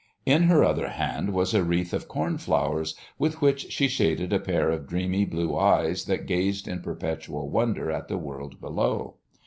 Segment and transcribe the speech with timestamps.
[0.25, 4.39] In her other hand was a wreath of corn flowers, with which she shaded a
[4.39, 9.17] pair of dreamy blue eyes that gazed in perpetual wonder at the world below.